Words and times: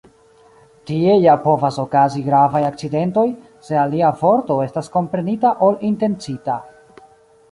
Tie 0.89 1.17
ja 1.25 1.35
povas 1.43 1.75
okazi 1.83 2.21
gravaj 2.29 2.61
akcidentoj, 2.69 3.25
se 3.67 3.77
alia 3.83 4.09
vorto 4.23 4.57
estas 4.65 4.89
komprenita 4.97 5.55
ol 5.67 5.77
intencita. 5.91 6.57